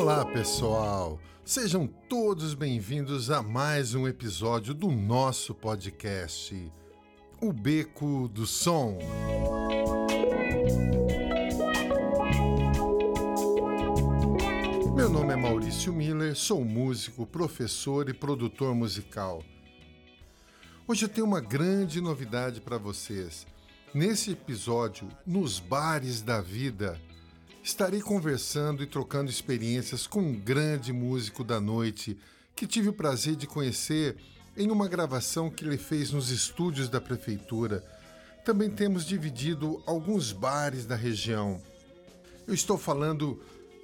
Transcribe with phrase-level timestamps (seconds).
[0.00, 1.18] Olá, pessoal!
[1.44, 6.72] Sejam todos bem-vindos a mais um episódio do nosso podcast,
[7.42, 8.96] O Beco do Som.
[14.94, 19.42] Meu nome é Maurício Miller, sou músico, professor e produtor musical.
[20.86, 23.44] Hoje eu tenho uma grande novidade para vocês.
[23.92, 27.00] Nesse episódio, nos bares da vida,
[27.68, 32.16] estarei conversando e trocando experiências com um grande músico da noite
[32.56, 34.16] que tive o prazer de conhecer
[34.56, 37.84] em uma gravação que ele fez nos estúdios da prefeitura.
[38.42, 41.60] Também temos dividido alguns bares da região.
[42.46, 43.38] Eu estou falando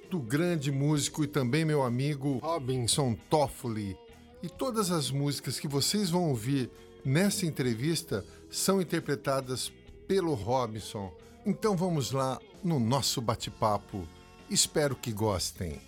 [0.09, 3.95] do grande músico e também meu amigo Robinson Toffoli.
[4.41, 6.71] E todas as músicas que vocês vão ouvir
[7.05, 9.71] nessa entrevista são interpretadas
[10.07, 11.13] pelo Robinson.
[11.45, 14.07] Então vamos lá no nosso bate-papo.
[14.49, 15.79] Espero que gostem.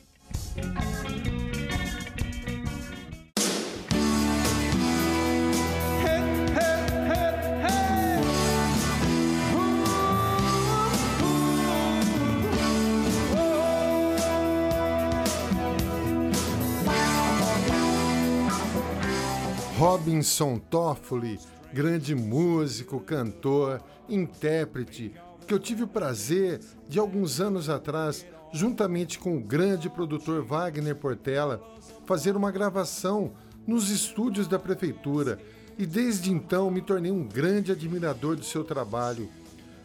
[19.80, 21.40] Robinson Toffoli,
[21.74, 25.14] grande músico, cantor, intérprete,
[25.48, 26.60] que eu tive o prazer
[26.90, 31.64] de alguns anos atrás, juntamente com o grande produtor Wagner Portela,
[32.06, 33.32] fazer uma gravação
[33.66, 35.40] nos estúdios da prefeitura
[35.78, 39.30] e desde então me tornei um grande admirador do seu trabalho.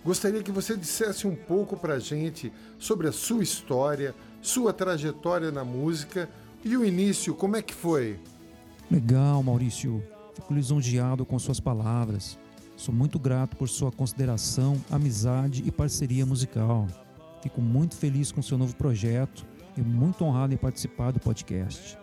[0.04, 5.52] Gostaria que você dissesse um pouco para a gente sobre a sua história, sua trajetória
[5.52, 6.28] na música
[6.64, 8.18] e o início, como é que foi?
[8.90, 10.02] Legal, Maurício.
[10.34, 12.38] Fico lisonjeado com suas palavras.
[12.82, 16.88] Sou muito grato por sua consideração, amizade e parceria musical.
[17.40, 21.96] Fico muito feliz com seu novo projeto e muito honrado em participar do podcast.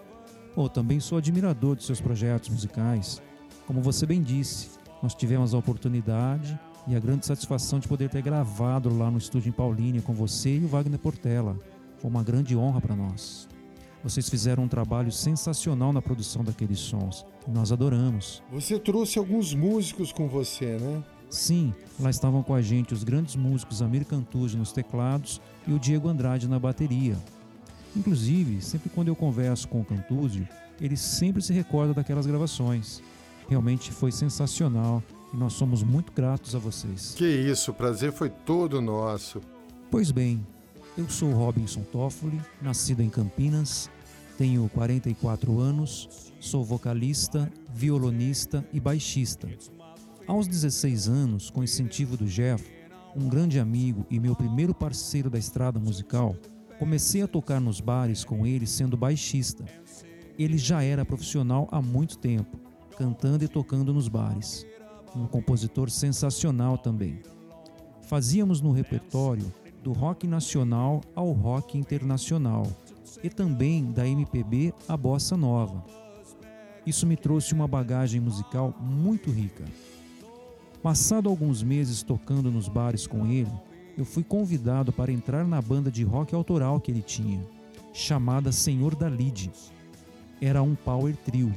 [0.56, 3.22] Oh, também sou admirador de seus projetos musicais.
[3.68, 4.70] Como você bem disse,
[5.04, 6.58] nós tivemos a oportunidade
[6.88, 10.60] e a grande satisfação de poder ter gravado lá no estúdio em Paulínia com você
[10.60, 11.60] e o Wagner Portela.
[11.98, 13.50] Foi uma grande honra para nós.
[14.04, 17.26] Vocês fizeram um trabalho sensacional na produção daqueles sons.
[17.48, 18.42] Nós adoramos.
[18.52, 21.04] Você trouxe alguns músicos com você, né?
[21.30, 25.80] Sim, lá estavam com a gente os grandes músicos Amir Cantuzzi nos teclados e o
[25.80, 27.16] Diego Andrade na bateria.
[27.96, 30.48] Inclusive, sempre quando eu converso com o Cantuzzi,
[30.80, 33.02] ele sempre se recorda daquelas gravações.
[33.48, 37.14] Realmente foi sensacional e nós somos muito gratos a vocês.
[37.16, 39.42] Que isso, o prazer foi todo nosso.
[39.92, 40.46] Pois bem,
[41.00, 43.90] eu sou Robinson Toffoli, nascido em Campinas,
[44.38, 49.48] tenho 44 anos, sou vocalista, violonista e baixista.
[50.28, 52.70] Aos 16 anos, com incentivo do Jeff,
[53.16, 56.36] um grande amigo e meu primeiro parceiro da estrada musical,
[56.78, 59.64] comecei a tocar nos bares com ele sendo baixista.
[60.38, 62.60] Ele já era profissional há muito tempo,
[62.98, 64.66] cantando e tocando nos bares.
[65.16, 67.22] Um compositor sensacional também.
[68.02, 69.50] Fazíamos no repertório
[69.84, 72.68] do rock nacional ao rock internacional
[73.24, 75.84] e também da MPB à bossa nova.
[76.86, 79.66] Isso me trouxe uma bagagem musical muito rica.
[80.82, 83.52] Passado alguns meses tocando nos bares com ele,
[83.98, 87.46] eu fui convidado para entrar na banda de rock autoral que ele tinha,
[87.94, 89.52] chamada Senhor da Lide.
[90.42, 91.54] Era um power trio.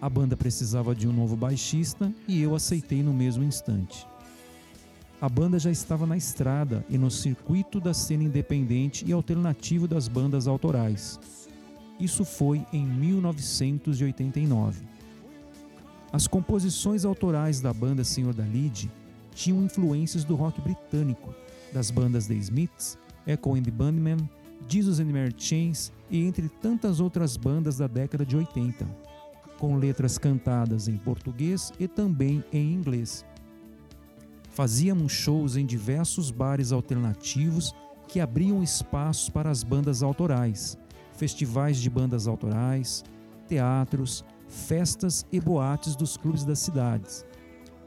[0.00, 4.06] A banda precisava de um novo baixista e eu aceitei no mesmo instante
[5.24, 10.06] a banda já estava na estrada e no circuito da cena independente e alternativo das
[10.06, 11.18] bandas autorais.
[11.98, 14.84] Isso foi em 1989.
[16.12, 18.92] As composições autorais da banda Senhor da Lide
[19.34, 21.34] tinham influências do rock britânico,
[21.72, 24.28] das bandas The Smiths, Echo and the Bunnymen,
[24.68, 28.86] Jesus and Mary Chains e entre tantas outras bandas da década de 80,
[29.58, 33.24] com letras cantadas em português e também em inglês.
[34.54, 37.74] Fazíamos shows em diversos bares alternativos
[38.06, 40.78] que abriam espaços para as bandas autorais,
[41.16, 43.02] festivais de bandas autorais,
[43.48, 47.26] teatros, festas e boates dos clubes das cidades.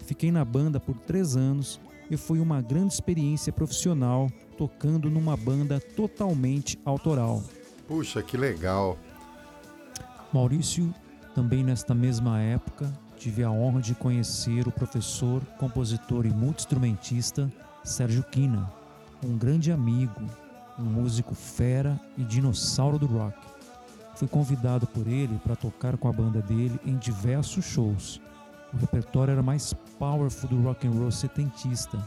[0.06, 1.80] Fiquei na banda por três anos
[2.12, 7.42] e foi uma grande experiência profissional tocando numa banda totalmente autoral.
[7.88, 8.98] Puxa, que legal!
[10.34, 10.94] Maurício,
[11.34, 17.52] também nesta mesma época, tive a honra de conhecer o professor, compositor e multiinstrumentista
[17.84, 18.72] Sérgio Quina,
[19.26, 20.22] um grande amigo,
[20.78, 23.38] um músico fera e dinossauro do rock.
[24.16, 28.22] Fui convidado por ele para tocar com a banda dele em diversos shows.
[28.74, 31.98] O repertório era mais powerful do rock and roll setentista.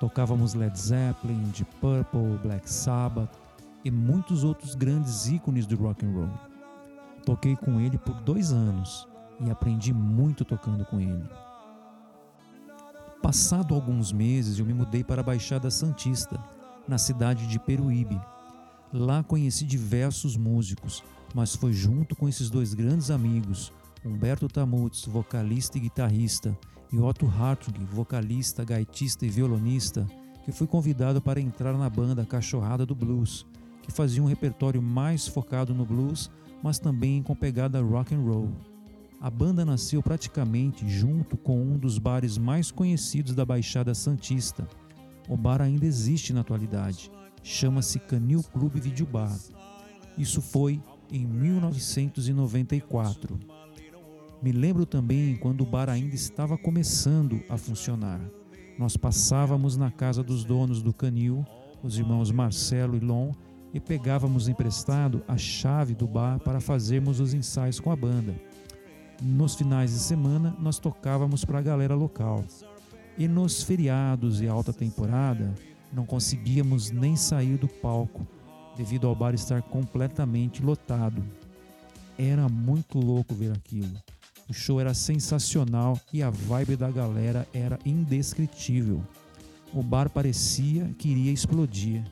[0.00, 3.30] Tocávamos Led Zeppelin, Deep Purple, Black Sabbath,
[3.84, 6.30] e muitos outros grandes ícones do rock and roll.
[7.24, 9.09] Toquei com ele por dois anos
[9.40, 11.28] e aprendi muito tocando com ele.
[13.22, 16.42] Passado alguns meses, eu me mudei para a Baixada Santista,
[16.88, 18.20] na cidade de Peruíbe.
[18.92, 21.04] Lá conheci diversos músicos,
[21.34, 23.72] mas foi junto com esses dois grandes amigos,
[24.04, 26.58] Humberto Tamutz, vocalista e guitarrista,
[26.92, 30.06] e Otto Hartwig, vocalista, gaitista e violonista,
[30.44, 33.46] que fui convidado para entrar na banda Cachorrada do Blues,
[33.82, 36.30] que fazia um repertório mais focado no blues,
[36.62, 38.69] mas também com pegada rock and roll.
[39.20, 44.66] A banda nasceu praticamente junto com um dos bares mais conhecidos da Baixada Santista.
[45.28, 47.10] O bar ainda existe na atualidade.
[47.42, 49.38] Chama-se Canil Clube Video Bar.
[50.16, 50.82] Isso foi
[51.12, 53.38] em 1994.
[54.42, 58.22] Me lembro também quando o bar ainda estava começando a funcionar.
[58.78, 61.44] Nós passávamos na casa dos donos do canil,
[61.82, 63.32] os irmãos Marcelo e Lon,
[63.74, 68.34] e pegávamos emprestado a chave do bar para fazermos os ensaios com a banda.
[69.22, 72.42] Nos finais de semana, nós tocávamos para a galera local.
[73.18, 75.54] E nos feriados e alta temporada,
[75.92, 78.26] não conseguíamos nem sair do palco,
[78.78, 81.22] devido ao bar estar completamente lotado.
[82.18, 83.92] Era muito louco ver aquilo.
[84.48, 89.02] O show era sensacional e a vibe da galera era indescritível.
[89.74, 92.02] O bar parecia que iria explodir.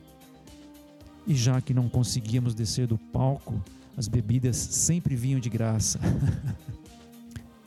[1.27, 3.59] E já que não conseguíamos descer do palco,
[3.97, 5.99] as bebidas sempre vinham de graça.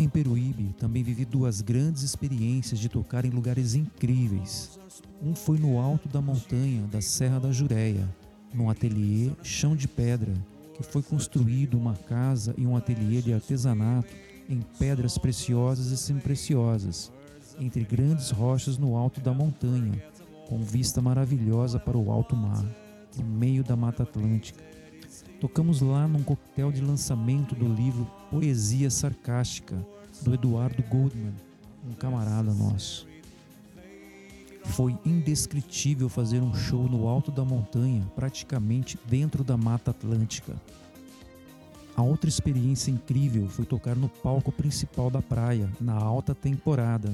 [0.02, 4.80] Em Peruíbe, também vivi duas grandes experiências de tocar em lugares incríveis.
[5.22, 8.10] Um foi no alto da montanha da Serra da Jureia,
[8.52, 10.34] num ateliê chão de pedra,
[10.74, 14.12] que foi construído uma casa e um ateliê de artesanato
[14.50, 17.12] em pedras preciosas e semipreciosas,
[17.60, 20.04] entre grandes rochas no alto da montanha,
[20.50, 22.66] com vista maravilhosa para o alto mar,
[23.16, 24.71] no meio da Mata Atlântica.
[25.42, 29.76] Tocamos lá num coquetel de lançamento do livro Poesia Sarcástica,
[30.22, 31.34] do Eduardo Goldman,
[31.84, 33.08] um camarada nosso.
[34.66, 40.54] Foi indescritível fazer um show no alto da montanha, praticamente dentro da Mata Atlântica.
[41.96, 47.12] A outra experiência incrível foi tocar no palco principal da praia, na alta temporada,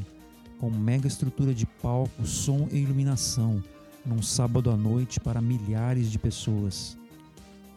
[0.60, 3.64] com mega estrutura de palco, som e iluminação,
[4.06, 6.98] num sábado à noite para milhares de pessoas.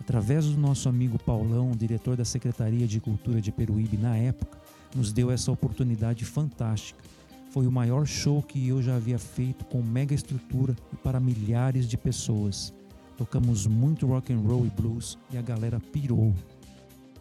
[0.00, 4.58] Através do nosso amigo Paulão, diretor da Secretaria de Cultura de Peruíbe na época,
[4.96, 7.04] nos deu essa oportunidade fantástica.
[7.50, 11.86] Foi o maior show que eu já havia feito com mega estrutura e para milhares
[11.86, 12.72] de pessoas.
[13.16, 16.32] Tocamos muito rock and roll e blues e a galera pirou.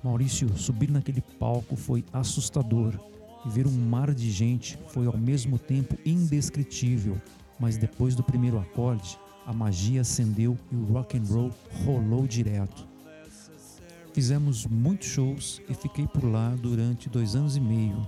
[0.01, 2.97] Maurício, subir naquele palco foi assustador
[3.45, 7.17] e ver um mar de gente foi ao mesmo tempo indescritível,
[7.59, 9.17] mas depois do primeiro acorde,
[9.49, 11.51] a magia acendeu e o rock and roll
[11.83, 12.87] rolou direto.
[14.13, 18.07] Fizemos muitos shows e fiquei por lá durante dois anos e meio.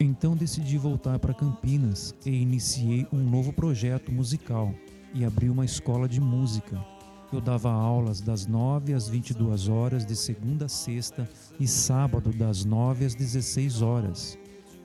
[0.00, 4.74] Então decidi voltar para Campinas e iniciei um novo projeto musical
[5.12, 6.82] e abri uma escola de música.
[7.30, 11.28] Eu dava aulas das 9 às 22 horas de segunda a sexta
[11.60, 14.38] e sábado das 9 às 16 horas.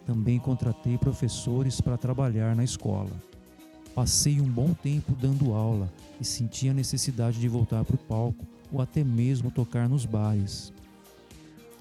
[0.06, 3.33] Também contratei professores para trabalhar na escola.
[3.96, 8.44] Passei um bom tempo dando aula e senti a necessidade de voltar para o palco
[8.72, 10.74] ou até mesmo tocar nos bares.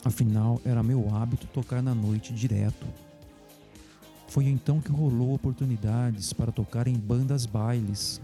[0.05, 2.87] Afinal, era meu hábito tocar na noite direto.
[4.29, 8.21] Foi então que rolou oportunidades para tocar em bandas bailes.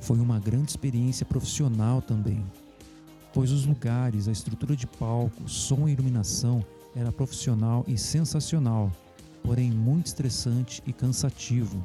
[0.00, 2.44] Foi uma grande experiência profissional também,
[3.32, 6.64] pois os lugares, a estrutura de palco, som e iluminação
[6.96, 8.90] era profissional e sensacional,
[9.42, 11.80] porém muito estressante e cansativo.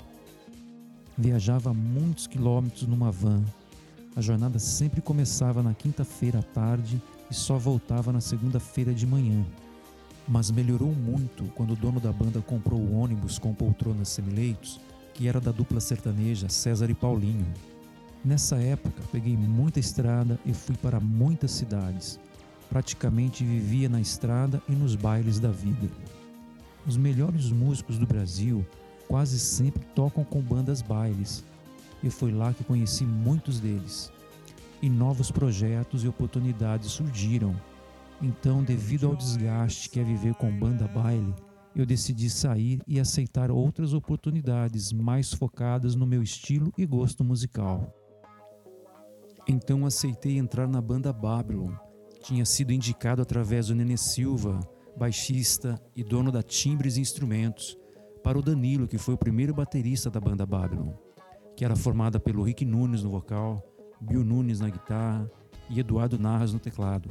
[1.22, 3.44] Viajava muitos quilômetros numa van.
[4.16, 7.00] A jornada sempre começava na quinta-feira à tarde
[7.30, 9.46] e só voltava na segunda-feira de manhã.
[10.28, 14.82] Mas melhorou muito quando o dono da banda comprou o ônibus com poltronas semileitos,
[15.14, 17.46] que era da dupla sertaneja César e Paulinho.
[18.26, 22.20] Nessa época, peguei muita estrada e fui para muitas cidades.
[22.68, 25.88] Praticamente vivia na estrada e nos bailes da vida.
[26.88, 28.66] Os melhores músicos do Brasil
[29.12, 31.44] quase sempre tocam com bandas bailes,
[32.02, 34.10] e foi lá que conheci muitos deles.
[34.82, 37.54] E novos projetos e oportunidades surgiram.
[38.22, 41.36] Então, devido ao desgaste que é viver com banda baile,
[41.76, 47.94] eu decidi sair e aceitar outras oportunidades mais focadas no meu estilo e gosto musical.
[49.46, 51.74] Então aceitei entrar na banda Babylon.
[52.24, 54.58] Tinha sido indicado através do Nene Silva,
[54.98, 57.78] baixista e dono da Timbres Instrumentos,
[58.24, 60.94] para o Danilo, que foi o primeiro baterista da banda Babylon,
[61.56, 63.64] que era formada pelo Rick Nunes no vocal,
[64.00, 65.30] Bill Nunes na guitarra
[65.70, 67.10] e Eduardo Narras no teclado.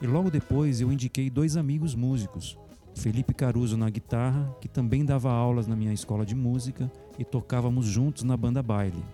[0.00, 2.58] E logo depois eu indiquei dois amigos músicos,
[2.94, 7.86] Felipe Caruso na guitarra, que também dava aulas na minha escola de música e tocávamos
[7.86, 9.04] juntos na banda baile,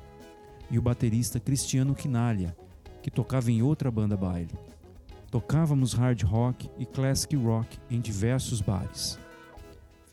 [0.71, 2.57] e o baterista Cristiano Quinalha,
[3.03, 4.53] que tocava em outra banda baile.
[5.31, 9.19] Tocávamos hard rock e classic rock em diversos bares.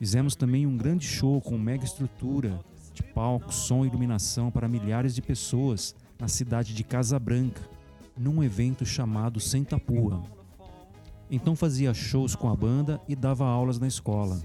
[0.02, 2.58] Fizemos também um grande show com mega estrutura
[2.92, 7.62] de palco, som e iluminação para milhares de pessoas na cidade de Casabranca,
[8.18, 10.20] num evento chamado Sentapua.
[11.30, 14.42] Então fazia shows com a banda e dava aulas na escola.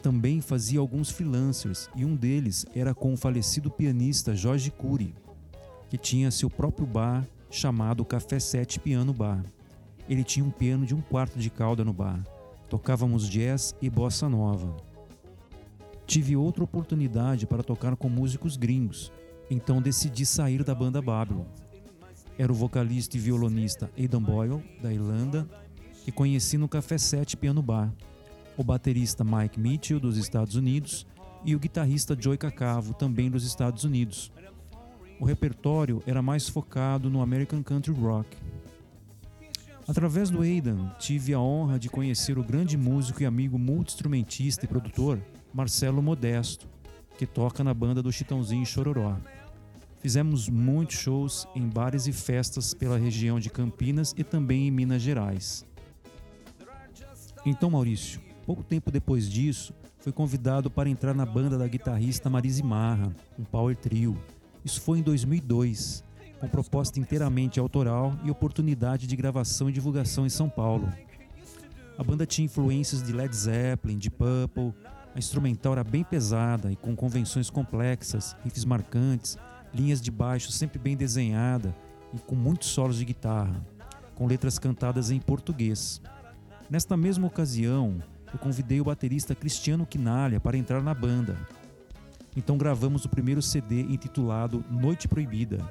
[0.00, 5.12] Também fazia alguns freelancers e um deles era com o falecido pianista Jorge Cury,
[5.90, 9.44] que tinha seu próprio bar chamado Café 7 Piano Bar.
[10.08, 12.22] Ele tinha um piano de um quarto de cauda no bar.
[12.72, 14.74] Tocávamos jazz e bossa nova.
[16.06, 19.12] Tive outra oportunidade para tocar com músicos gringos,
[19.50, 21.44] então decidi sair da banda Babylon.
[22.38, 25.46] Era o vocalista e violonista Aidan Boyle, da Irlanda,
[26.02, 27.92] que conheci no Café 7 Piano Bar,
[28.56, 31.06] o baterista Mike Mitchell, dos Estados Unidos,
[31.44, 34.32] e o guitarrista Joey Cacavo, também dos Estados Unidos.
[35.20, 38.34] O repertório era mais focado no American Country Rock.
[39.86, 44.68] Através do Aidan, tive a honra de conhecer o grande músico e amigo multi-instrumentista e
[44.68, 45.20] produtor
[45.52, 46.68] Marcelo Modesto,
[47.18, 49.16] que toca na banda do Chitãozinho Chororó.
[49.98, 55.02] Fizemos muitos shows em bares e festas pela região de Campinas e também em Minas
[55.02, 55.66] Gerais.
[57.44, 62.62] Então, Maurício, pouco tempo depois disso, foi convidado para entrar na banda da guitarrista Marise
[62.62, 64.16] Marra, um power trio.
[64.64, 66.04] Isso foi em 2002,
[66.42, 70.92] com proposta inteiramente autoral e oportunidade de gravação e divulgação em São Paulo.
[71.96, 74.74] A banda tinha influências de Led Zeppelin, de Purple,
[75.14, 79.38] a instrumental era bem pesada e com convenções complexas, riffs marcantes,
[79.72, 81.72] linhas de baixo sempre bem desenhada
[82.12, 83.64] e com muitos solos de guitarra,
[84.16, 86.02] com letras cantadas em português.
[86.68, 91.36] Nesta mesma ocasião, eu convidei o baterista Cristiano Quinalha para entrar na banda.
[92.36, 95.64] Então gravamos o primeiro CD intitulado Noite Proibida,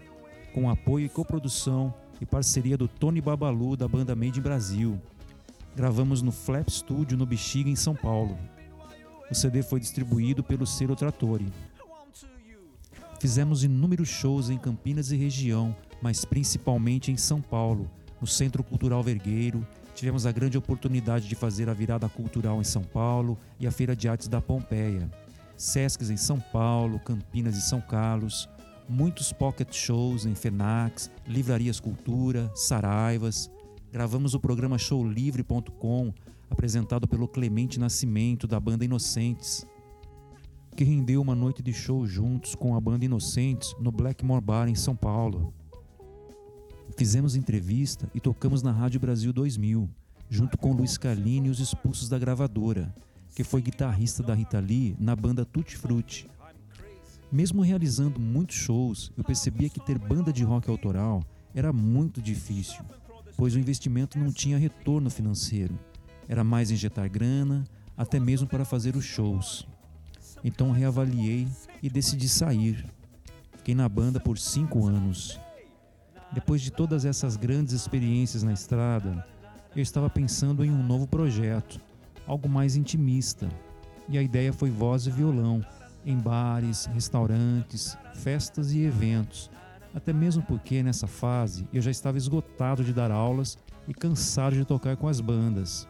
[0.53, 5.01] com apoio e coprodução e parceria do Tony Babalu da banda Made in Brasil.
[5.75, 8.37] Gravamos no Flap Studio no Bexiga, em São Paulo.
[9.29, 11.47] O CD foi distribuído pelo selo Trattori.
[13.19, 17.89] Fizemos inúmeros shows em Campinas e região, mas principalmente em São Paulo,
[18.19, 19.65] no Centro Cultural Vergueiro
[20.01, 23.95] Tivemos a grande oportunidade de fazer a virada cultural em São Paulo e a Feira
[23.95, 25.09] de Artes da Pompeia.
[25.55, 28.49] Sescs em São Paulo, Campinas e São Carlos,
[28.91, 33.49] muitos pocket shows em Fenax, Livrarias Cultura, Saraivas.
[33.89, 36.13] Gravamos o programa showlivre.com,
[36.49, 39.65] apresentado pelo Clemente Nascimento, da banda Inocentes,
[40.75, 44.75] que rendeu uma noite de show juntos com a banda Inocentes no Blackmore Bar em
[44.75, 45.53] São Paulo.
[46.97, 49.89] Fizemos entrevista e tocamos na Rádio Brasil 2000,
[50.29, 52.93] junto com Luiz Carlini e os expulsos da gravadora,
[53.33, 56.29] que foi guitarrista da Rita Lee na banda Tutti Frutti.
[57.31, 61.23] Mesmo realizando muitos shows, eu percebia que ter banda de rock autoral
[61.55, 62.83] era muito difícil,
[63.37, 65.79] pois o investimento não tinha retorno financeiro.
[66.27, 67.63] Era mais injetar grana,
[67.95, 69.67] até mesmo para fazer os shows.
[70.43, 71.47] Então reavaliei
[71.81, 72.85] e decidi sair.
[73.57, 75.39] Fiquei na banda por cinco anos
[76.31, 79.25] depois de todas essas grandes experiências na estrada,
[79.75, 81.79] eu estava pensando em um novo projeto,
[82.25, 83.49] algo mais intimista.
[84.07, 85.61] E a ideia foi voz e violão,
[86.05, 89.49] em bares, restaurantes, festas e eventos.
[89.93, 94.65] Até mesmo porque nessa fase eu já estava esgotado de dar aulas e cansado de
[94.65, 95.87] tocar com as bandas.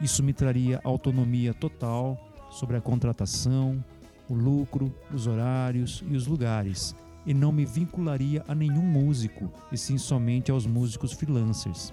[0.00, 2.18] Isso me traria autonomia total
[2.50, 3.84] sobre a contratação,
[4.28, 6.94] o lucro, os horários e os lugares
[7.28, 11.92] e não me vincularia a nenhum músico, e sim somente aos músicos freelancers.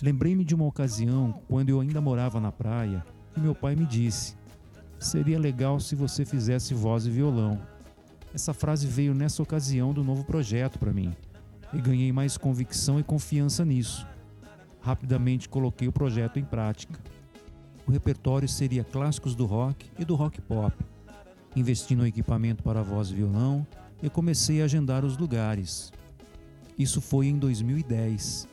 [0.00, 3.04] Lembrei-me de uma ocasião, quando eu ainda morava na praia,
[3.36, 4.36] e meu pai me disse:
[4.98, 7.60] Seria legal se você fizesse voz e violão.
[8.34, 11.14] Essa frase veio nessa ocasião do novo projeto para mim,
[11.72, 14.06] e ganhei mais convicção e confiança nisso.
[14.80, 16.98] Rapidamente coloquei o projeto em prática.
[17.86, 20.76] O repertório seria clássicos do rock e do rock pop,
[21.56, 23.66] investindo no equipamento para voz e violão,
[24.02, 25.92] eu comecei a agendar os lugares.
[26.78, 28.46] Isso foi em 2010.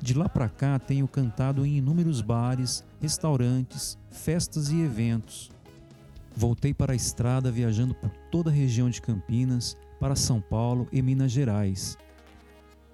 [0.00, 5.53] De lá para cá tenho cantado em inúmeros bares, restaurantes, festas e eventos.
[6.36, 11.00] Voltei para a estrada viajando por toda a região de Campinas, para São Paulo e
[11.00, 11.96] Minas Gerais.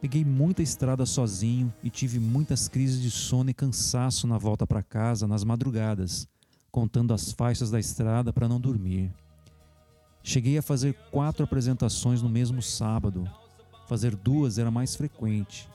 [0.01, 4.83] Peguei muita estrada sozinho e tive muitas crises de sono e cansaço na volta para
[4.83, 6.29] casa nas madrugadas,
[6.71, 9.11] contando as faixas da estrada para não dormir.
[10.23, 13.29] Cheguei a fazer quatro apresentações no mesmo sábado.
[13.89, 15.69] Fazer duas era mais frequente.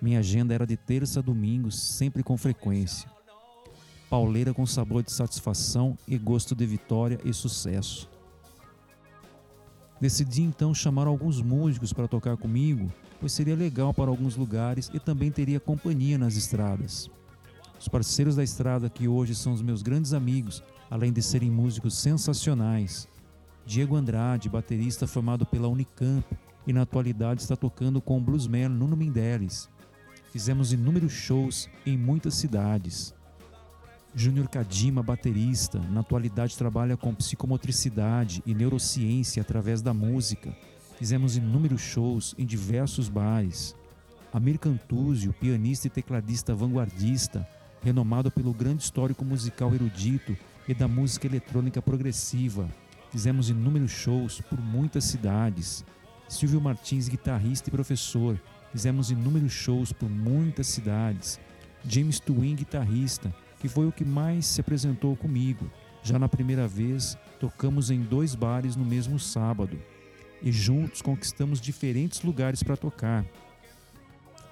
[0.00, 3.10] Minha agenda era de terça a domingo, sempre com frequência.
[4.08, 8.08] Pauleira com sabor de satisfação e gosto de vitória e sucesso.
[10.00, 15.00] Decidi então chamar alguns músicos para tocar comigo, pois seria legal para alguns lugares e
[15.00, 17.10] também teria companhia nas estradas.
[17.80, 21.98] Os parceiros da estrada que hoje são os meus grandes amigos, além de serem músicos
[21.98, 23.08] sensacionais.
[23.66, 26.24] Diego Andrade, baterista formado pela Unicamp
[26.66, 29.68] e na atualidade está tocando com o bluesman Nuno Mendeles.
[30.30, 33.14] Fizemos inúmeros shows em muitas cidades.
[34.18, 40.56] Júnior Kadima, baterista, na atualidade trabalha com psicomotricidade e neurociência através da música.
[40.96, 43.76] Fizemos inúmeros shows em diversos bares.
[44.32, 47.46] Amir Cantuzio, pianista e tecladista vanguardista,
[47.82, 50.34] renomado pelo grande histórico musical erudito
[50.66, 52.70] e da música eletrônica progressiva.
[53.10, 55.84] Fizemos inúmeros shows por muitas cidades.
[56.26, 58.40] Silvio Martins, guitarrista e professor.
[58.72, 61.38] Fizemos inúmeros shows por muitas cidades.
[61.84, 63.30] James Twin, guitarrista
[63.66, 65.68] que foi o que mais se apresentou comigo.
[66.00, 69.76] Já na primeira vez, tocamos em dois bares no mesmo sábado
[70.40, 73.26] e juntos conquistamos diferentes lugares para tocar,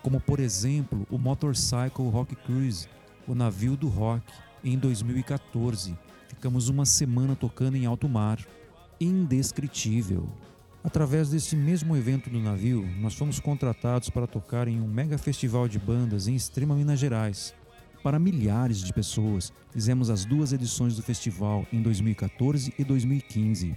[0.02, 2.88] como por exemplo o Motorcycle Rock Cruise,
[3.28, 4.25] o navio do rock,
[4.64, 5.97] em 2014.
[6.26, 8.44] Ficamos uma semana tocando em alto mar.
[9.00, 10.28] Indescritível.
[10.83, 15.68] Através desse mesmo evento do navio, nós fomos contratados para tocar em um mega festival
[15.68, 17.54] de bandas em Extrema Minas Gerais,
[18.04, 19.50] para milhares de pessoas.
[19.73, 23.75] Fizemos as duas edições do festival em 2014 e 2015.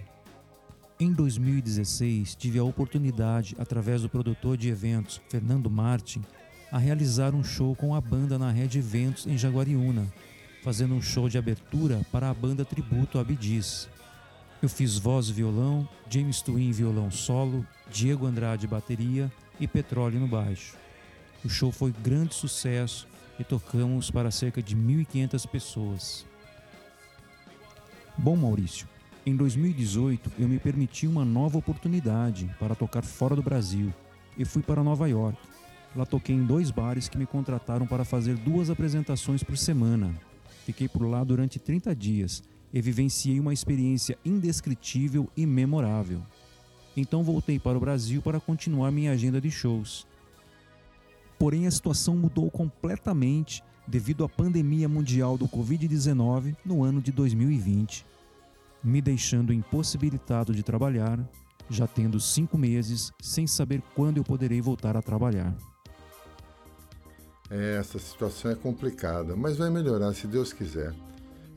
[1.00, 6.22] Em 2016, tive a oportunidade, através do produtor de eventos Fernando Martin,
[6.70, 10.06] a realizar um show com a banda na Rede Eventos em Jaguariúna,
[10.62, 13.88] fazendo um show de abertura para a banda tributo Abdiz.
[14.62, 20.28] Eu fiz voz e violão, James Twin violão solo, Diego Andrade bateria e Petróleo no
[20.28, 20.76] baixo.
[21.46, 23.08] O show foi grande sucesso
[23.40, 26.26] e tocamos para cerca de 1.500 pessoas.
[28.18, 28.88] Bom, Maurício,
[29.26, 33.94] em 2018 eu me permiti uma nova oportunidade para tocar fora do Brasil
[34.38, 35.38] e fui para Nova York.
[35.96, 40.14] Lá toquei em dois bares que me contrataram para fazer duas apresentações por semana.
[40.66, 46.22] Fiquei por lá durante 30 dias e vivenciei uma experiência indescritível e memorável.
[46.96, 50.08] Então voltei para o Brasil para continuar minha agenda de shows.
[51.38, 58.06] Porém, a situação mudou completamente devido à pandemia mundial do Covid-19 no ano de 2020,
[58.84, 61.20] me deixando impossibilitado de trabalhar,
[61.70, 65.56] já tendo cinco meses sem saber quando eu poderei voltar a trabalhar.
[67.50, 70.94] É, essa situação é complicada, mas vai melhorar se Deus quiser.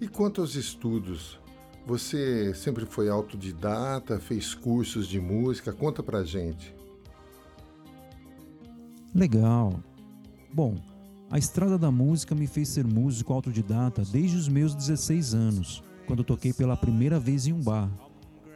[0.01, 1.39] E quanto aos estudos,
[1.85, 5.73] você sempre foi autodidata, fez cursos de música?
[5.73, 6.75] Conta pra gente.
[9.13, 9.83] Legal.
[10.55, 10.77] Bom,
[11.29, 16.23] a estrada da música me fez ser músico autodidata desde os meus 16 anos, quando
[16.23, 17.91] toquei pela primeira vez em um bar.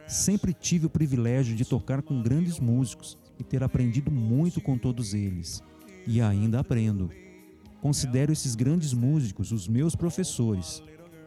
[0.07, 5.13] Sempre tive o privilégio de tocar com grandes músicos e ter aprendido muito com todos
[5.13, 5.61] eles.
[6.07, 7.11] E ainda aprendo.
[7.81, 10.81] Considero esses grandes músicos os meus professores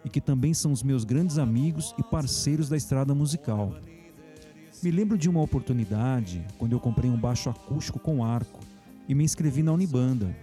[0.06, 3.74] e que também são os meus grandes amigos e parceiros da estrada musical.
[4.82, 8.60] Me lembro de uma oportunidade quando eu comprei um baixo acústico com arco
[9.08, 10.36] e me inscrevi na Unibanda,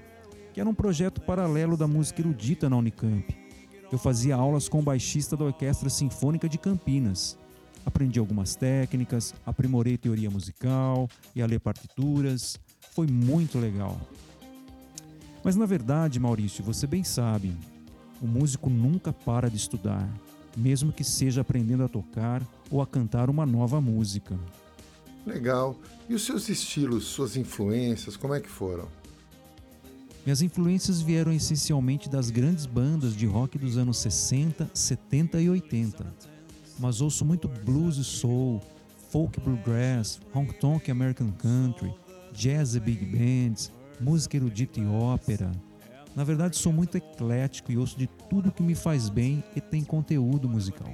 [0.54, 3.38] que era um projeto paralelo da música erudita na Unicamp.
[3.91, 7.38] Eu fazia aulas com o baixista da Orquestra Sinfônica de Campinas.
[7.86, 12.60] Aprendi algumas técnicas, aprimorei teoria musical e a ler partituras.
[12.93, 13.99] Foi muito legal.
[15.43, 17.56] Mas na verdade, Maurício, você bem sabe,
[18.19, 20.10] o músico nunca para de estudar,
[20.58, 24.36] mesmo que seja aprendendo a tocar ou a cantar uma nova música.
[25.25, 25.75] Legal.
[26.07, 28.88] E os seus estilos, suas influências, como é que foram?
[30.23, 36.13] Minhas influências vieram essencialmente das grandes bandas de rock dos anos 60, 70 e 80.
[36.79, 38.61] Mas ouço muito blues e soul,
[39.11, 41.93] folk bluegrass, honk tonk American country,
[42.33, 45.51] jazz e big bands, música erudita e ópera.
[46.15, 49.83] Na verdade, sou muito eclético e ouço de tudo que me faz bem e tem
[49.83, 50.93] conteúdo musical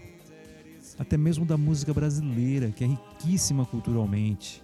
[1.01, 4.61] até mesmo da música brasileira, que é riquíssima culturalmente.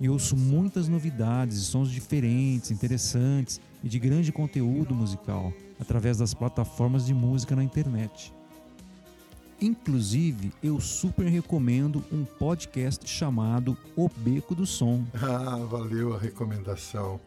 [0.00, 7.04] E ouço muitas novidades sons diferentes, interessantes e de grande conteúdo musical através das plataformas
[7.04, 8.32] de música na internet.
[9.60, 15.04] Inclusive, eu super recomendo um podcast chamado O Beco do Som.
[15.14, 17.20] Ah, valeu a recomendação.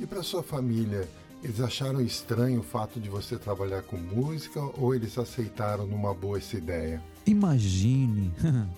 [0.00, 1.06] E para sua família,
[1.42, 6.38] eles acharam estranho o fato de você trabalhar com música ou eles aceitaram numa boa
[6.38, 7.02] essa ideia?
[7.26, 8.32] Imagine!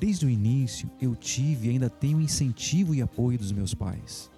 [0.00, 4.30] Desde o início, eu tive e ainda tenho incentivo e apoio dos meus pais.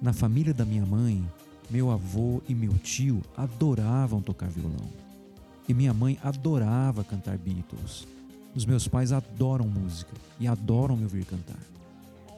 [0.00, 1.24] Na família da minha mãe,
[1.70, 4.88] meu avô e meu tio adoravam tocar violão.
[5.68, 8.08] E minha mãe adorava cantar Beatles.
[8.54, 11.60] Os meus pais adoram música e adoram me ouvir cantar.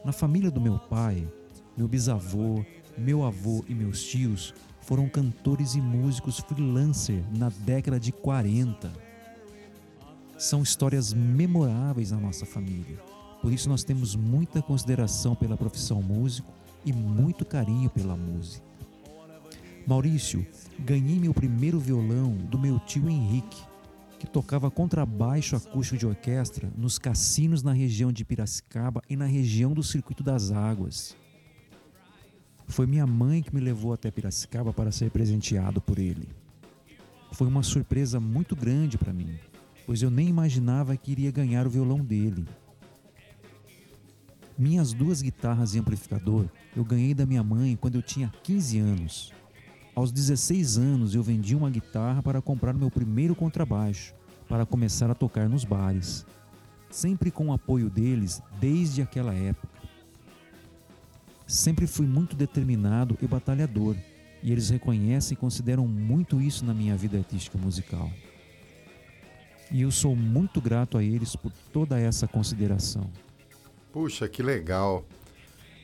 [0.05, 1.27] Na família do meu pai,
[1.77, 2.65] meu bisavô,
[2.97, 9.07] meu avô e meus tios foram cantores e músicos freelancer na década de 40
[10.39, 12.99] são histórias memoráveis na nossa família.
[13.41, 16.53] Por isso nós temos muita consideração pela profissão músico
[16.85, 18.65] e muito carinho pela música.
[19.87, 20.47] Maurício,
[20.79, 23.63] ganhei meu primeiro violão do meu tio Henrique,
[24.19, 29.73] que tocava contrabaixo acústico de orquestra nos cassinos na região de Piracicaba e na região
[29.73, 31.17] do Circuito das Águas.
[32.67, 36.29] Foi minha mãe que me levou até Piracicaba para ser presenteado por ele.
[37.33, 39.39] Foi uma surpresa muito grande para mim,
[39.87, 42.47] pois eu nem imaginava que iria ganhar o violão dele.
[44.59, 49.33] Minhas duas guitarras e amplificador eu ganhei da minha mãe quando eu tinha 15 anos.
[49.95, 54.15] Aos 16 anos eu vendi uma guitarra para comprar meu primeiro contrabaixo,
[54.49, 56.27] para começar a tocar nos bares.
[56.91, 59.76] Sempre com o apoio deles desde aquela época.
[61.47, 63.95] Sempre fui muito determinado e batalhador,
[64.43, 68.11] e eles reconhecem e consideram muito isso na minha vida artística musical.
[69.71, 73.11] E eu sou muito grato a eles por toda essa consideração.
[73.93, 75.05] Puxa, que legal.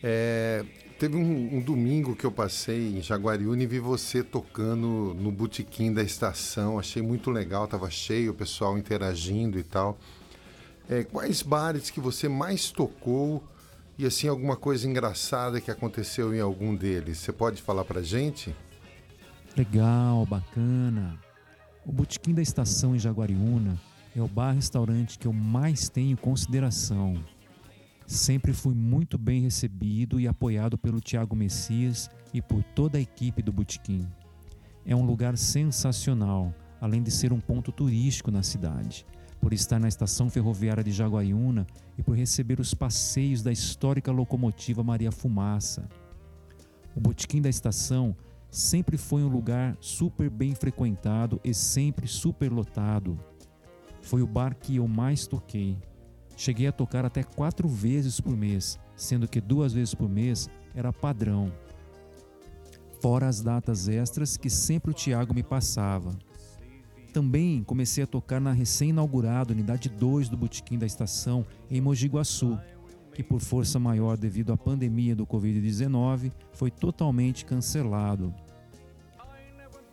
[0.02, 0.64] É,
[0.98, 5.92] teve um, um, domingo que eu passei em Jaguariúna e vi você tocando no botequim
[5.92, 6.78] da estação.
[6.78, 9.98] Achei muito legal, estava cheio, o pessoal interagindo e tal.
[10.88, 13.42] É, quais bares que você mais tocou
[13.98, 17.18] e assim alguma coisa engraçada que aconteceu em algum deles?
[17.18, 18.54] Você pode falar pra gente?
[19.56, 21.18] Legal, bacana.
[21.84, 23.78] O Botequim da Estação em Jaguariúna
[24.16, 27.22] é o bar-restaurante que eu mais tenho consideração.
[28.06, 33.42] Sempre fui muito bem recebido e apoiado pelo Tiago Messias e por toda a equipe
[33.42, 34.06] do Botequim.
[34.84, 39.06] É um lugar sensacional, além de ser um ponto turístico na cidade,
[39.42, 41.66] por estar na estação ferroviária de Jaguariúna
[41.98, 45.88] e por receber os passeios da histórica locomotiva Maria Fumaça.
[46.94, 48.14] O Botequim da Estação
[48.48, 53.18] sempre foi um lugar super bem frequentado e sempre super lotado.
[54.00, 55.76] Foi o bar que eu mais toquei.
[56.36, 60.92] Cheguei a tocar até quatro vezes por mês, sendo que duas vezes por mês era
[60.92, 61.52] padrão.
[63.00, 66.16] Fora as datas extras que sempre o Tiago me passava.
[67.12, 72.58] Também comecei a tocar na recém-inaugurada Unidade 2 do Botequim da Estação, em Mogi Guaçu,
[73.12, 78.34] que por força maior devido à pandemia do Covid-19 foi totalmente cancelado.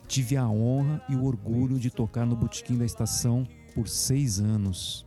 [0.08, 5.06] Tive a honra e o orgulho de tocar no Botequim da Estação por seis anos.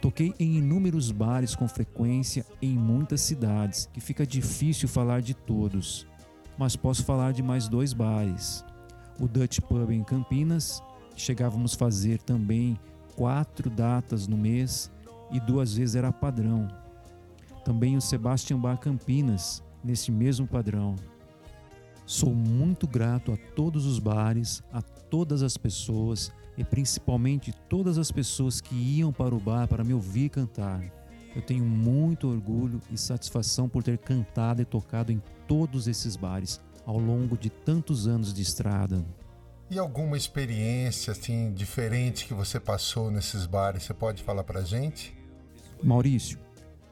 [0.00, 6.06] Toquei em inúmeros bares com frequência em muitas cidades, que fica difícil falar de todos,
[6.56, 8.64] mas posso falar de mais dois bares.
[9.20, 10.80] O Dutch Pub em Campinas,
[11.16, 12.78] chegávamos a fazer também
[13.16, 14.90] quatro datas no mês,
[15.32, 16.68] e duas vezes era padrão.
[17.64, 20.94] Também o Sebastian Bar Campinas, nesse mesmo padrão.
[22.06, 28.10] Sou muito grato a todos os bares, a todas as pessoas e principalmente todas as
[28.10, 30.82] pessoas que iam para o bar para me ouvir cantar.
[31.36, 36.60] Eu tenho muito orgulho e satisfação por ter cantado e tocado em todos esses bares
[36.88, 39.04] ao longo de tantos anos de estrada.
[39.70, 45.14] E alguma experiência assim diferente que você passou nesses bares, você pode falar para gente?
[45.82, 46.38] Maurício,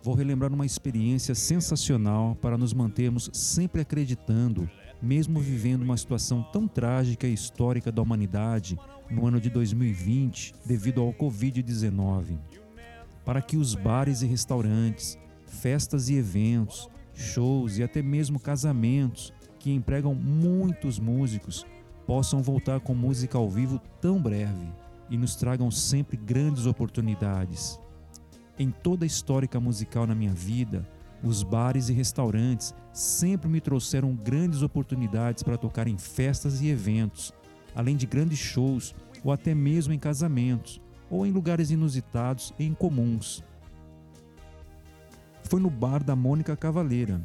[0.03, 4.69] vou relembrar uma experiência sensacional para nos mantermos sempre acreditando,
[5.01, 8.79] mesmo vivendo uma situação tão trágica e histórica da humanidade
[9.11, 12.39] no ano de 2020 devido ao Covid-19.
[13.25, 19.33] Para que os bares e restaurantes, festas e eventos, shows e até mesmo casamentos
[19.67, 21.67] que empregam muitos músicos
[22.07, 24.73] possam voltar com música ao vivo tão breve
[25.11, 27.77] e nos tragam sempre grandes oportunidades.
[28.57, 30.89] Em toda a histórica musical na minha vida,
[31.21, 37.35] os bares e restaurantes sempre me trouxeram grandes oportunidades para tocar em festas e eventos,
[37.75, 43.43] além de grandes shows ou até mesmo em casamentos ou em lugares inusitados e incomuns.
[45.43, 47.21] Foi no bar da Mônica Cavaleira.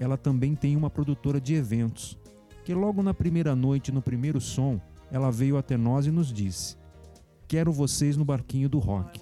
[0.00, 2.18] Ela também tem uma produtora de eventos,
[2.64, 4.80] que logo na primeira noite, no primeiro som,
[5.12, 6.74] ela veio até nós e nos disse:
[7.46, 9.20] Quero vocês no barquinho do rock.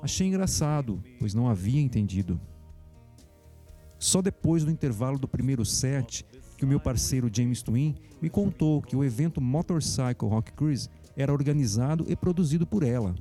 [0.00, 2.40] Achei engraçado, pois não havia entendido.
[3.98, 6.24] Só depois do intervalo do primeiro set
[6.56, 11.32] que o meu parceiro James Twin me contou que o evento Motorcycle Rock Cruise era
[11.32, 13.14] organizado e produzido por ela.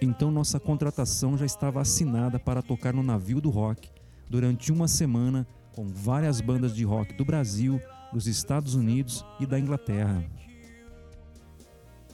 [0.00, 3.90] Então nossa contratação já estava assinada para tocar no navio do rock
[4.28, 7.80] durante uma semana com várias bandas de rock do Brasil,
[8.12, 10.24] dos Estados Unidos e da Inglaterra.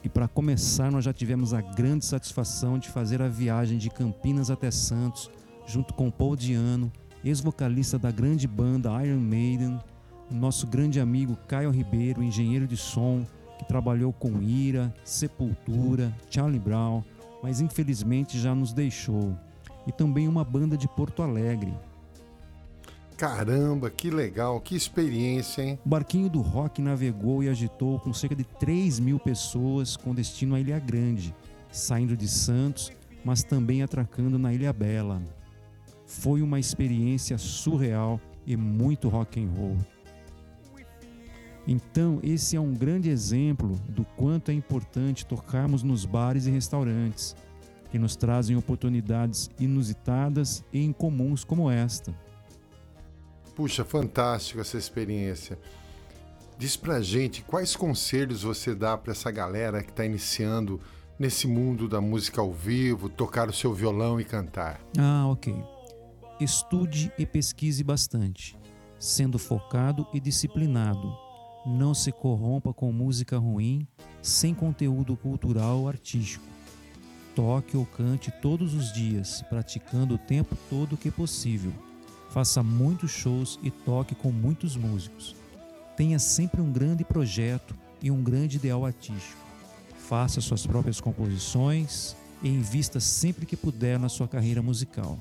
[0.05, 4.51] E para começar, nós já tivemos a grande satisfação de fazer a viagem de Campinas
[4.51, 5.31] até Santos,
[5.65, 6.91] junto com Paul Diano,
[7.25, 9.79] ex-vocalista da grande banda Iron Maiden,
[10.29, 13.25] nosso grande amigo Caio Ribeiro, engenheiro de som,
[13.59, 17.05] que trabalhou com Ira, Sepultura, Charlie Brown,
[17.41, 19.37] mas infelizmente já nos deixou.
[19.87, 21.73] E também uma banda de Porto Alegre.
[23.17, 25.79] Caramba, que legal, que experiência, hein?
[25.85, 30.55] O barquinho do rock navegou e agitou com cerca de 3 mil pessoas com destino
[30.55, 31.35] à Ilha Grande,
[31.71, 32.93] saindo de Santos,
[33.25, 35.23] mas também atracando na Ilha Bela.
[36.07, 39.77] Foi uma experiência surreal e muito rock and roll.
[41.67, 47.37] Então, esse é um grande exemplo do quanto é importante tocarmos nos bares e restaurantes,
[47.91, 52.13] que nos trazem oportunidades inusitadas e incomuns como esta.
[53.55, 55.59] Puxa, fantástico essa experiência.
[56.59, 60.81] Diz pra gente quais conselhos você dá para essa galera que está iniciando
[61.19, 64.81] nesse mundo da música ao vivo, tocar o seu violão e cantar.
[64.99, 65.55] Ah, ok.
[66.41, 68.59] Estude e pesquise bastante,
[68.99, 71.33] sendo focado e disciplinado
[71.65, 73.87] não se corrompa com música ruim,
[74.21, 76.45] sem conteúdo cultural ou artístico.
[77.35, 81.73] Toque ou cante todos os dias, praticando o tempo todo que possível.
[82.33, 85.37] Faça muitos shows e toque com muitos músicos.
[85.97, 89.41] Tenha sempre um grande projeto e um grande ideal artístico.
[89.97, 95.19] Faça suas próprias composições e invista sempre que puder na sua carreira musical.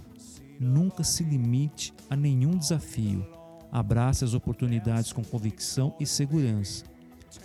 [0.60, 3.26] Nunca se limite a nenhum desafio
[3.72, 6.84] Abrace as oportunidades com convicção e segurança,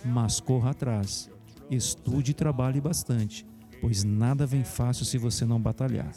[0.03, 1.29] mas corra atrás.
[1.71, 3.45] Estude e trabalhe bastante,
[3.79, 6.11] pois nada vem fácil se você não batalhar.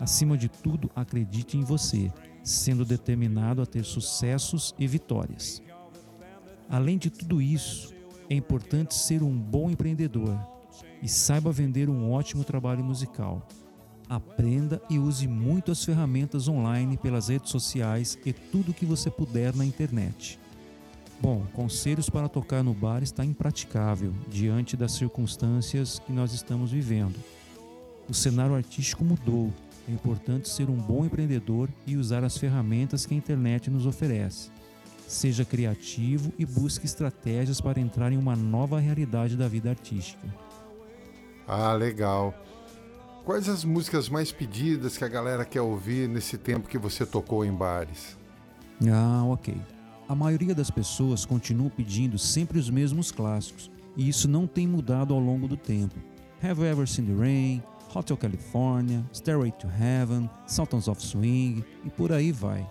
[0.00, 2.10] Acima de tudo, acredite em você,
[2.42, 5.62] sendo determinado a ter sucessos e vitórias.
[6.68, 7.92] Além de tudo isso,
[8.28, 10.38] é importante ser um bom empreendedor
[11.02, 13.46] e saiba vender um ótimo trabalho musical
[14.10, 19.54] aprenda e use muito as ferramentas online pelas redes sociais e tudo que você puder
[19.54, 20.36] na internet.
[21.20, 27.14] Bom, conselhos para tocar no bar está impraticável diante das circunstâncias que nós estamos vivendo.
[28.08, 29.52] O cenário artístico mudou.
[29.90, 34.48] É importante ser um bom empreendedor e usar as ferramentas que a internet nos oferece.
[35.08, 40.32] Seja criativo e busque estratégias para entrar em uma nova realidade da vida artística.
[41.44, 42.32] Ah, legal.
[43.24, 47.44] Quais as músicas mais pedidas que a galera quer ouvir nesse tempo que você tocou
[47.44, 48.16] em bares?
[48.88, 49.60] Ah, ok.
[50.08, 55.12] A maioria das pessoas continua pedindo sempre os mesmos clássicos, e isso não tem mudado
[55.12, 55.96] ao longo do tempo.
[56.40, 61.90] Have You Ever Seen the Rain, Hotel California, Stairway to Heaven, Sultans of Swing e
[61.90, 62.68] por aí vai.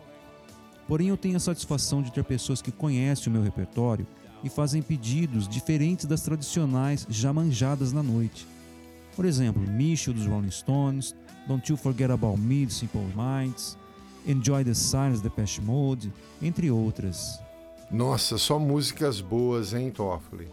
[0.88, 4.08] Porém, eu tenho a satisfação de ter pessoas que conhecem o meu repertório
[4.44, 8.48] e fazem pedidos diferentes das tradicionais já manjadas na noite.
[9.16, 11.14] Por exemplo, Michel dos Rolling Stones,
[11.48, 13.78] Don't You Forget About Me de Simple Minds,
[14.26, 17.40] Enjoy the Silence de Pest Mode, entre outras.
[17.92, 20.48] Nossa, só músicas boas, hein, Toffoli?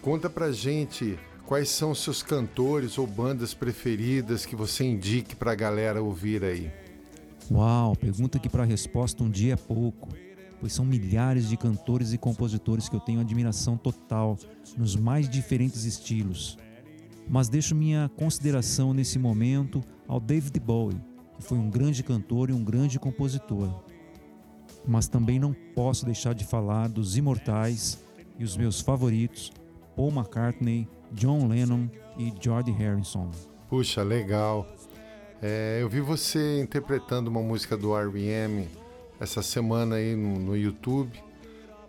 [0.00, 5.54] Conta pra gente quais são os seus cantores ou bandas preferidas que você indique pra
[5.54, 6.70] galera ouvir aí.
[7.50, 10.08] Uau, pergunta que para resposta um dia é pouco,
[10.60, 14.38] pois são milhares de cantores e compositores que eu tenho admiração total
[14.76, 16.56] nos mais diferentes estilos
[17.28, 21.00] mas deixo minha consideração nesse momento ao David Bowie,
[21.36, 23.82] que foi um grande cantor e um grande compositor.
[24.86, 27.98] Mas também não posso deixar de falar dos imortais
[28.38, 29.52] e os meus favoritos,
[29.96, 33.30] Paul McCartney, John Lennon e George Harrison.
[33.68, 34.66] Puxa, legal.
[35.40, 38.68] É, eu vi você interpretando uma música do R.E.M.
[39.18, 41.12] essa semana aí no, no YouTube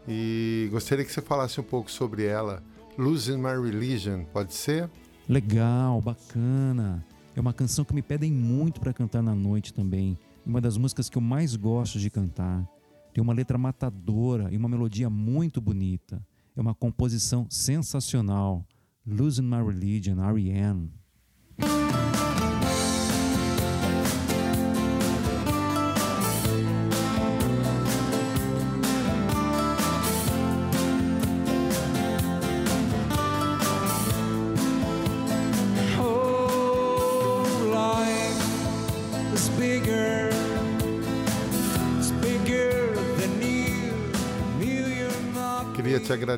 [0.07, 2.63] e gostaria que você falasse um pouco sobre ela.
[2.97, 4.89] Losing My Religion, pode ser?
[5.27, 7.05] Legal, bacana.
[7.35, 10.17] É uma canção que me pedem muito para cantar na noite também.
[10.45, 12.67] Uma das músicas que eu mais gosto de cantar.
[13.13, 16.21] Tem uma letra matadora e uma melodia muito bonita.
[16.55, 18.65] É uma composição sensacional.
[19.05, 20.93] Losing My Religion, R.E.M.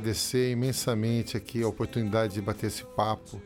[0.06, 3.41] agradecer imensamente aqui a oportunidade de bater esse papo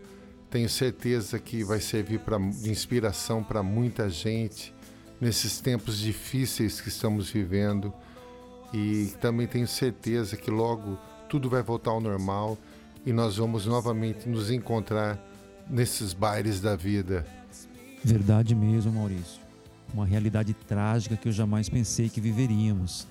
[0.50, 4.74] Tenho certeza que vai servir pra, de inspiração para muita gente
[5.22, 7.93] nesses tempos difíceis que estamos vivendo.
[8.74, 10.98] E também tenho certeza que logo
[11.30, 12.58] tudo vai voltar ao normal
[13.06, 15.24] e nós vamos novamente nos encontrar
[15.69, 17.26] nesses bailes da vida.
[18.04, 19.39] Verdade mesmo, Maurício.
[19.93, 23.08] Uma realidade trágica que eu jamais pensei que viveríamos.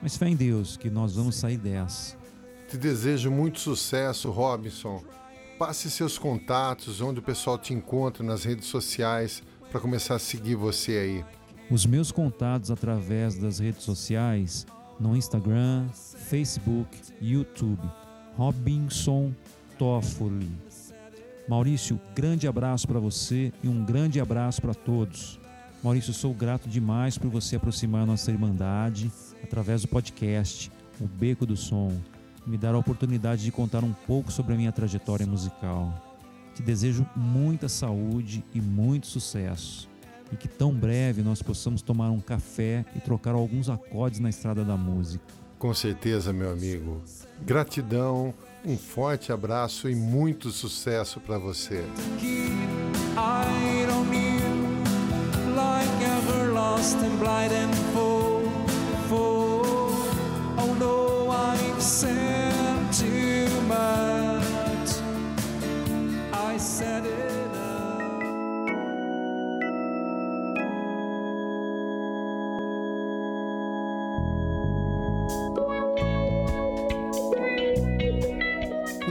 [0.00, 2.25] Mas fé em Deus que nós vamos sair dessa.
[2.68, 5.00] Te desejo muito sucesso, Robinson.
[5.56, 10.56] Passe seus contatos, onde o pessoal te encontra nas redes sociais, para começar a seguir
[10.56, 11.24] você aí.
[11.70, 14.66] Os meus contatos através das redes sociais,
[14.98, 16.88] no Instagram, Facebook,
[17.22, 17.82] YouTube,
[18.36, 19.32] Robinson
[19.78, 20.50] Toffoli.
[21.48, 25.38] Maurício, grande abraço para você e um grande abraço para todos.
[25.84, 29.10] Maurício, sou grato demais por você aproximar a nossa irmandade
[29.42, 31.92] através do podcast O Beco do Som
[32.46, 35.92] me dar a oportunidade de contar um pouco sobre a minha trajetória musical.
[36.54, 39.88] Te desejo muita saúde e muito sucesso.
[40.32, 44.64] E que tão breve nós possamos tomar um café e trocar alguns acordes na estrada
[44.64, 45.24] da música.
[45.58, 47.02] Com certeza, meu amigo.
[47.42, 51.84] Gratidão, um forte abraço e muito sucesso para você.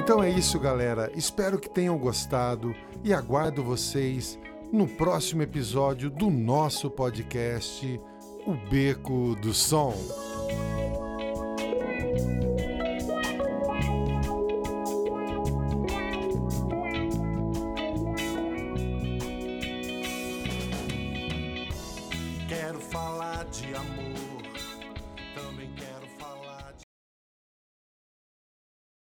[0.05, 1.11] Então é isso, galera.
[1.15, 4.37] Espero que tenham gostado e aguardo vocês
[4.71, 7.99] no próximo episódio do nosso podcast,
[8.45, 9.95] O Beco do Som.